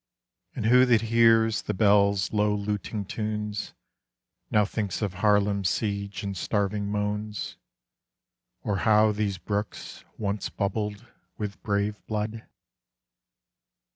[0.55, 3.75] And who that hears the bells' low luting tunes,
[4.49, 7.55] Now thinks of Haarlem's siege and starving moans,
[8.63, 11.05] Or how these brooks once bubbled
[11.37, 12.45] with brave blood?